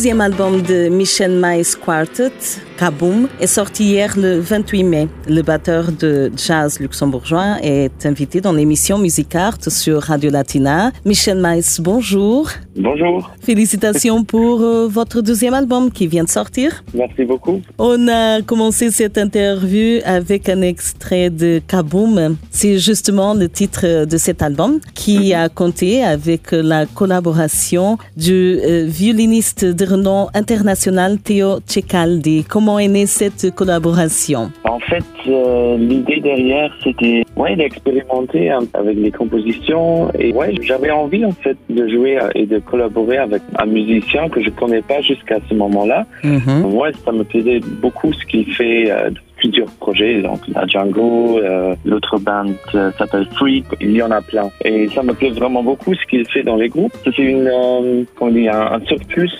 [0.00, 2.32] Deuxième album de Michel Maïs Quartet,
[2.78, 5.08] Kaboom, est sorti hier le 28 mai.
[5.28, 10.90] Le batteur de jazz luxembourgeois est invité dans l'émission Musicart sur Radio Latina.
[11.04, 12.48] Michel Maïs, bonjour.
[12.76, 13.30] Bonjour.
[13.42, 16.82] Félicitations pour euh, votre deuxième album qui vient de sortir.
[16.94, 17.60] Merci beaucoup.
[17.78, 22.36] On a commencé cette interview avec un extrait de Kaboom.
[22.50, 28.86] C'est justement le titre de cet album qui a compté avec la collaboration du euh,
[28.86, 32.44] violiniste de renom international Théo Cecaldi.
[32.48, 34.50] Comment est née cette collaboration?
[34.64, 41.24] En fait, euh, l'idée derrière, c'était ouais, d'expérimenter avec les compositions et ouais, j'avais envie
[41.24, 45.38] en fait de jouer et de collaborer avec un musicien que je connais pas jusqu'à
[45.48, 46.06] ce moment-là.
[46.24, 46.74] Mhm.
[46.74, 51.74] Ouais, ça me plaisait beaucoup ce qu'il fait euh, plusieurs projets, donc la Django, euh,
[51.84, 54.50] l'autre band euh, s'appelle Freak, il y en a plein.
[54.64, 56.92] Et ça me plaît vraiment beaucoup ce qu'il fait dans les groupes.
[57.04, 59.30] C'est une, euh, comment dire, un, un surplus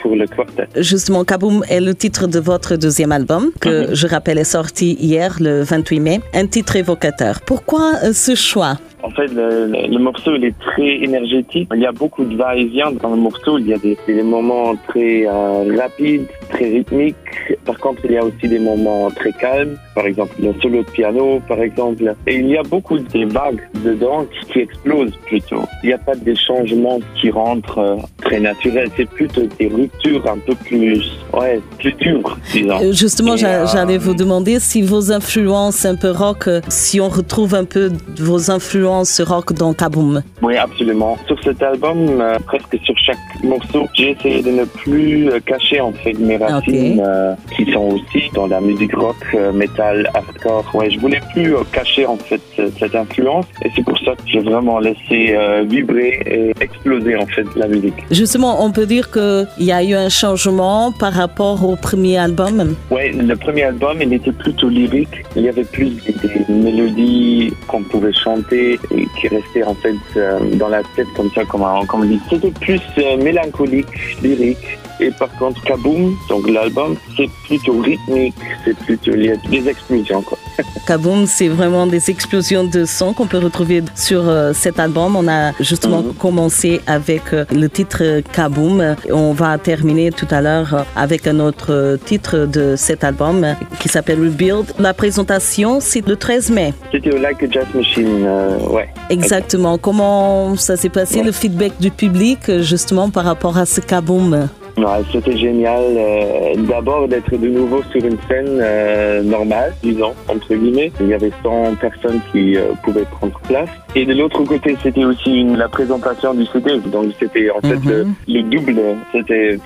[0.00, 0.66] pour le quartet.
[0.76, 5.36] Justement, Kaboom est le titre de votre deuxième album, que je rappelle est sorti hier,
[5.40, 6.20] le 28 mai.
[6.34, 7.40] Un titre évocateur.
[7.42, 8.76] Pourquoi ce choix?
[9.06, 11.68] En fait, le, le- le morceau il est très énergétique.
[11.74, 13.52] Il y a beaucoup de va-et-vient dans le morceau.
[13.58, 17.16] Il y a des, des moments très euh, rapides, très rythmiques.
[17.64, 19.76] Par contre, il y a aussi des moments très calmes.
[19.94, 22.02] Par exemple, le solo de piano, par exemple.
[22.26, 25.62] Et il y a beaucoup de vagues dedans qui, qui explosent plutôt.
[25.82, 27.96] Il n'y a pas des changements qui rentrent euh,
[28.26, 28.90] très naturels.
[28.96, 32.80] C'est plutôt des ruptures un peu plus, ouais, plus dures, disons.
[32.82, 37.08] Euh, Justement, euh, j'allais vous demander si vos influences un peu rock, euh, si on
[37.08, 40.22] retrouve un peu vos influences rock dans Kaboom.
[40.42, 41.16] Oui, absolument.
[41.26, 45.92] Sur cet album, euh, presque sur chaque morceau, j'ai essayé de ne plus cacher en
[45.92, 49.16] fait mes racines euh, qui sont aussi dans la musique rock,
[49.54, 50.64] metal, hardcore.
[50.74, 52.40] Ouais, je voulais plus cacher en fait
[52.78, 57.46] cette influence et c'est pour ça que j'ai vraiment laissé vibrer et exploser en fait
[57.54, 57.94] la musique.
[58.16, 62.74] Justement, on peut dire qu'il y a eu un changement par rapport au premier album.
[62.90, 65.22] Ouais, le premier album, il était plutôt lyrique.
[65.36, 66.14] Il y avait plus des,
[66.48, 71.44] mélodies qu'on pouvait chanter et qui restaient en fait euh, dans la tête comme ça,
[71.44, 72.18] comme on, dit.
[72.30, 73.86] C'était plus euh, mélancolique,
[74.22, 74.78] lyrique.
[74.98, 78.34] Et par contre, Kaboom, donc l'album, c'est plutôt rythmique,
[78.64, 80.38] c'est plutôt lié à des explosions, quoi.
[80.86, 85.16] Kaboom, c'est vraiment des explosions de son qu'on peut retrouver sur euh, cet album.
[85.16, 86.14] On a justement Mhm.
[86.14, 88.94] commencé avec euh, le titre euh, Kaboom.
[89.10, 93.44] On va terminer tout à l'heure avec un autre titre de cet album
[93.80, 94.66] qui s'appelle Rebuild.
[94.78, 96.72] La présentation, c'est le 13 mai.
[96.92, 98.88] C'était au Like a Jazz Machine, euh, ouais.
[99.10, 99.78] Exactement.
[99.78, 101.24] Comment ça s'est passé, Ouais.
[101.24, 104.48] le feedback du public, justement, par rapport à ce Kaboom?
[104.78, 110.54] Ouais, c'était génial euh, d'abord d'être de nouveau sur une scène euh, normale, disons, entre
[110.54, 110.92] guillemets.
[111.00, 113.70] Il y avait 100 personnes qui euh, pouvaient prendre place.
[113.94, 116.78] Et de l'autre côté, c'était aussi une, la présentation du CD.
[116.92, 118.14] Donc c'était en fait Mhm.
[118.28, 118.80] le, le double.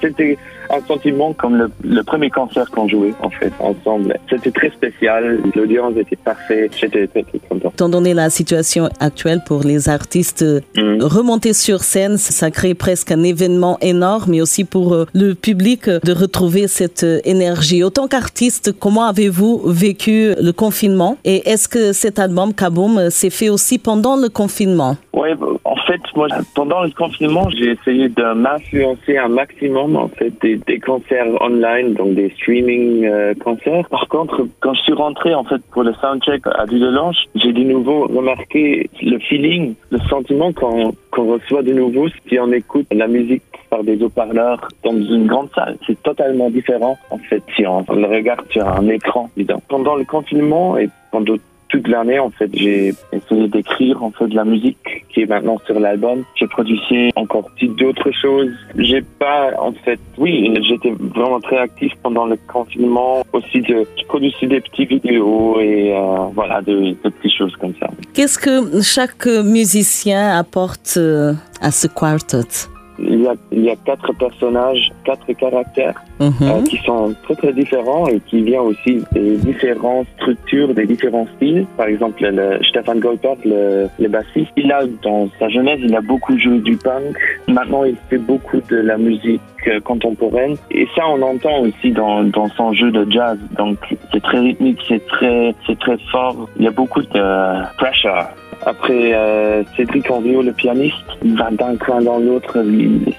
[0.00, 0.38] C'était
[0.76, 4.16] un sentiment comme le, le premier concert qu'on jouait en fait ensemble.
[4.30, 5.40] C'était très spécial.
[5.54, 6.72] L'audience était parfaite.
[6.78, 7.70] J'étais très, très content.
[7.72, 10.44] Étant donné la situation actuelle pour les artistes,
[10.76, 11.02] Mhm.
[11.02, 15.88] remonter sur scène, ça crée presque un événement énorme, mais aussi pour euh, le public
[15.88, 17.82] euh, de retrouver cette euh, énergie.
[17.82, 21.16] Autant qu'artiste, comment avez-vous vécu le confinement?
[21.24, 24.96] Et est-ce que cet album Kaboom s'est fait aussi pendant le confinement?
[25.14, 30.32] Bah, en fait, moi, pendant le confinement, j'ai essayé de m'influencer un maximum, en fait,
[30.42, 33.88] des, des concerts online, donc des streaming euh, concerts.
[33.88, 37.62] Par contre, quand je suis rentré, en fait, pour le soundcheck à Dudelange, j'ai de
[37.62, 43.06] nouveau remarqué le feeling, le sentiment qu'on qu'on reçoit de nouveau si on écoute la
[43.06, 45.76] musique par des haut-parleurs dans une grande salle.
[45.86, 49.62] C'est totalement différent, en fait, si on le regarde sur un écran, disons.
[49.68, 51.36] Pendant le confinement et pendant
[51.74, 55.58] toute l'année, en fait, j'ai essayé d'écrire en fait de la musique qui est maintenant
[55.66, 56.24] sur l'album.
[56.36, 56.80] J'ai produit
[57.16, 58.52] encore d'autres choses.
[58.76, 63.24] J'ai pas, en fait, oui, j'étais vraiment très actif pendant le confinement.
[63.32, 67.74] Aussi, de, je produisais des petites vidéos et euh, voilà, de, de petites choses comme
[67.80, 67.88] ça.
[68.14, 72.73] Qu'est-ce que chaque musicien apporte euh, à ce quartet?
[72.98, 76.32] Il y, a, il y a quatre personnages, quatre caractères Mhm.
[76.42, 81.26] euh, qui sont très très différents et qui viennent aussi des différentes structures, des différents
[81.36, 81.66] styles.
[81.76, 86.00] Par exemple, le Stefan Goldberg, le, le bassiste, il a dans sa jeunesse, il a
[86.00, 87.16] beaucoup joué du punk.
[87.48, 92.22] Maintenant, il fait beaucoup de la musique euh, contemporaine et ça, on entend aussi dans,
[92.22, 93.38] dans son jeu de jazz.
[93.58, 93.78] Donc,
[94.12, 96.48] c'est très rythmique, c'est très c'est très fort.
[96.58, 98.28] Il y a beaucoup de pressure.
[98.66, 102.64] Après, euh, Cédric Henriot, le pianiste, il va d'un coin dans l'autre.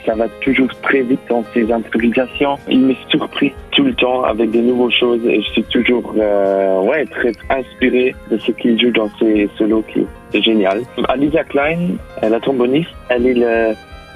[0.06, 2.58] Ça va toujours très vite dans ses improvisations.
[2.68, 6.82] Il m'est surpris tout le temps avec de nouvelles choses et je suis toujours euh,
[6.82, 10.82] ouais, très inspiré de ce qu'il joue dans ses solos qui c'est génial.
[11.08, 11.90] Alicia Klein,
[12.24, 13.74] euh, la tromboniste, elle est le,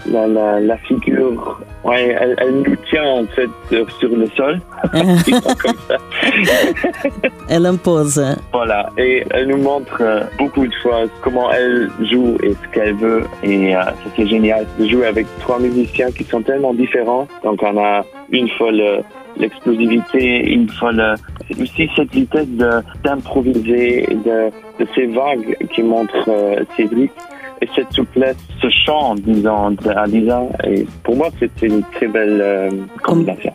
[0.07, 4.60] la, la, la figure, ouais, elle, elle nous tient en fait euh, sur le sol.
[4.92, 5.98] Comme ça.
[7.50, 8.24] Elle impose.
[8.54, 12.94] Voilà, et elle nous montre euh, beaucoup de fois comment elle joue et ce qu'elle
[12.96, 13.24] veut.
[13.44, 13.81] Et euh,
[14.16, 17.28] c'est génial de jouer avec trois musiciens qui sont tellement différents.
[17.44, 19.00] Donc on a une fois le-
[19.38, 21.16] l'explosivité, une fois le,
[21.62, 24.50] aussi cette vitesse de- d'improviser, de,
[24.84, 27.12] de ces vagues qui montrent euh, Cédric.
[27.61, 30.44] Et cette souplesse, ce chant, disons, d'Alisa.
[30.65, 32.69] Et pour moi, c'était une très belle euh,
[33.03, 33.51] combinaison.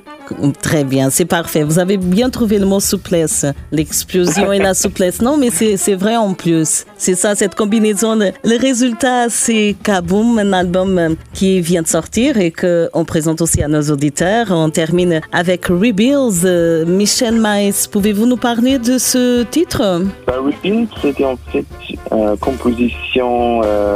[0.60, 1.62] Très bien, c'est parfait.
[1.62, 5.22] Vous avez bien trouvé le mot souplesse, l'explosion et la souplesse.
[5.22, 6.84] Non, mais c'est vrai en plus.
[6.96, 8.14] C'est ça, cette combinaison.
[8.16, 13.62] Le, résultat, c'est Kaboom, un album euh, qui vient de sortir et qu'on présente aussi
[13.62, 14.48] à nos auditeurs.
[14.50, 16.44] On termine avec Rebuilds.
[16.44, 20.02] Euh, Michel Maïs, pouvez-vous nous parler de ce titre?
[20.26, 21.64] Bah, Rebuild, c'était en fait
[22.12, 23.93] euh, composition, euh,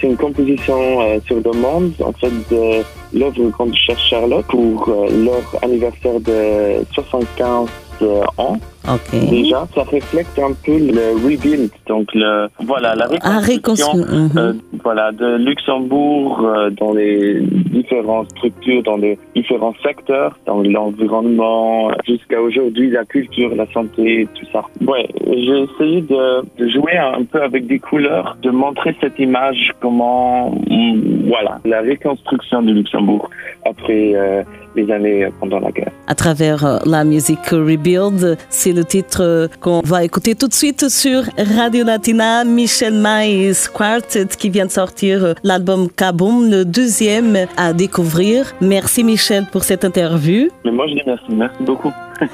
[0.00, 2.82] c'est une composition euh, sur demande, en fait, de
[3.12, 7.68] l'œuvre Grande Chère Charlotte pour euh, leur anniversaire de 75
[8.02, 8.58] euh, ans.
[8.88, 9.30] Ok.
[9.30, 13.92] Déjà, ça reflète un peu le rebuild, donc le, voilà, la Ah, reconstruction.
[13.92, 14.16] réconciliation.
[14.16, 14.30] Mhm.
[14.38, 14.52] Euh,
[14.84, 22.40] voilà, de Luxembourg euh, dans les différentes structures, dans les différents secteurs, dans l'environnement, jusqu'à
[22.40, 24.62] aujourd'hui, la culture, la santé, tout ça.
[24.86, 29.72] Ouais, j'ai essayé de, de jouer un peu avec des couleurs, de montrer cette image,
[29.80, 33.28] comment, mm, voilà, la reconstruction du Luxembourg
[33.64, 34.42] après euh,
[34.76, 35.92] les années pendant la guerre.
[36.06, 38.38] à travers euh, la musique Rebuild.
[38.48, 42.44] C'est le titre euh, qu'on va écouter tout de suite sur Radio Latina.
[42.44, 48.52] Michel Maïs Quartet qui vient de sortir euh, l'album Kaboom, le deuxième à découvrir.
[48.60, 51.92] Merci Michel pour cette interview Mais moi, je dis merci, merci beaucoup.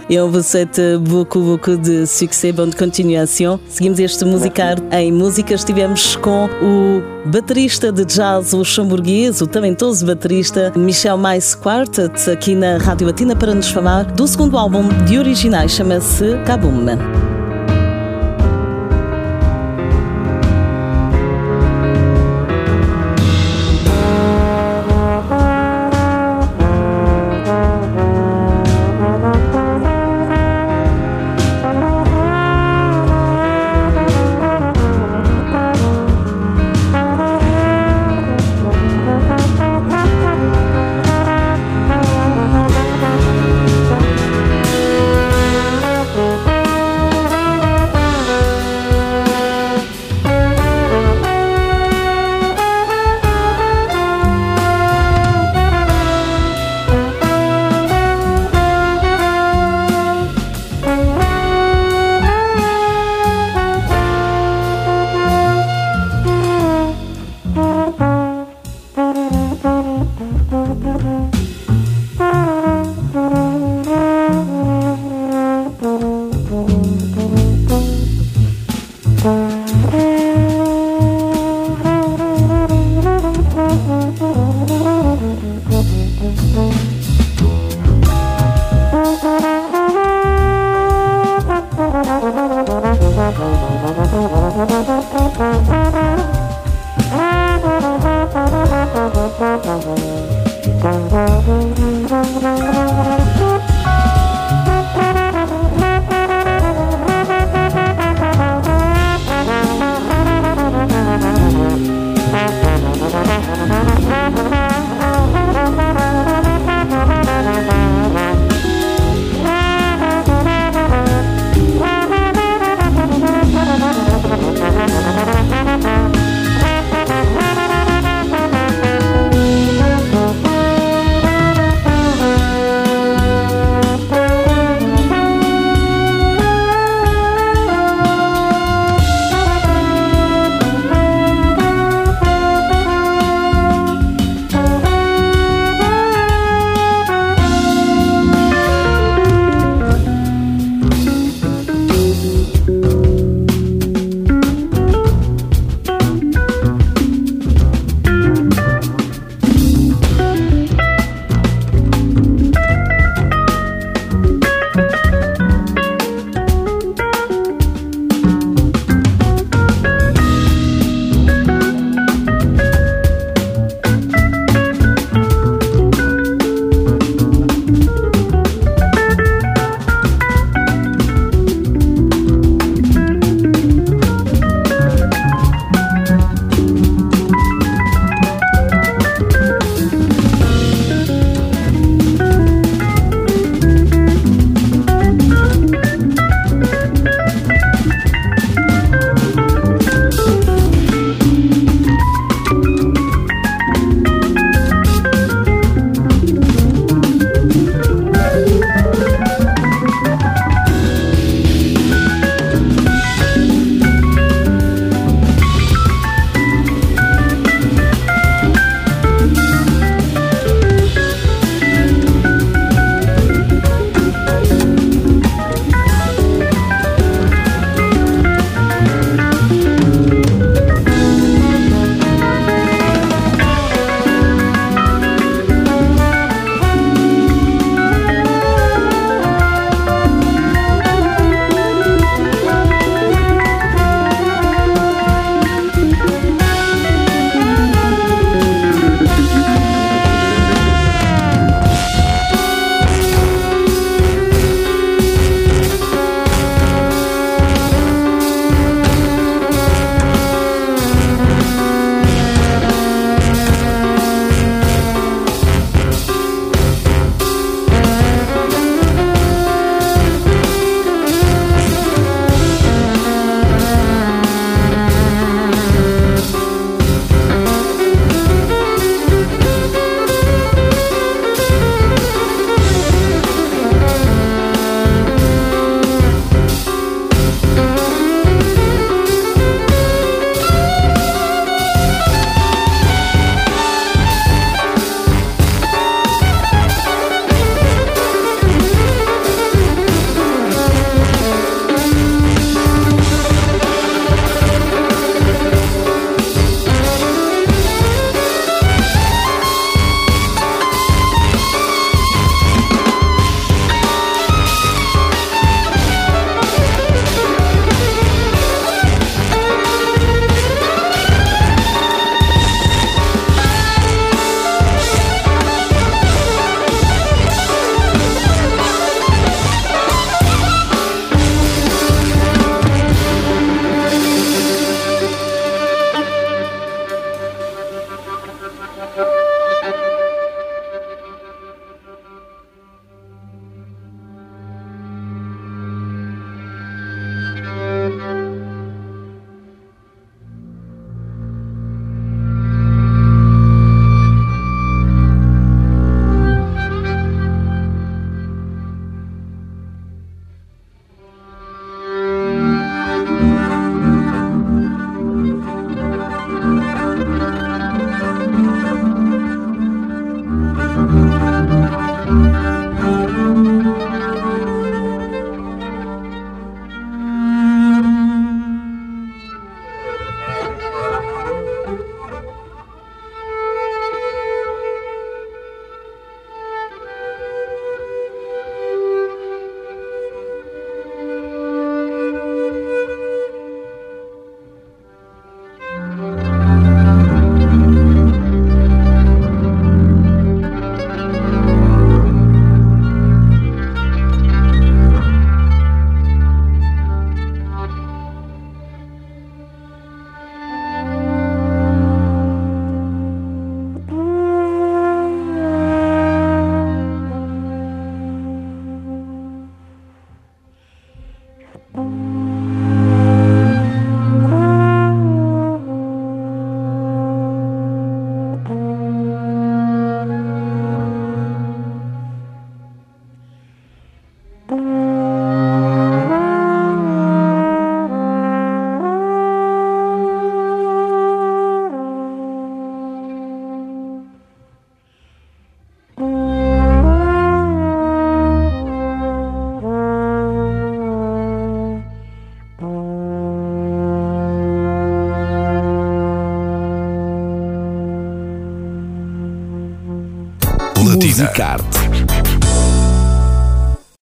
[0.09, 3.59] Et on vous souhaite beaucoup, beaucoup de succès, bonne continuação.
[3.69, 5.55] Seguimos este musicar em música.
[5.55, 12.79] Estivemos com o baterista de jazz luxemburguês, o talentoso baterista Michel Mais Quartet, aqui na
[12.79, 17.32] Rádio Latina, para nos falar do segundo álbum de originais, chama-se Kaboom.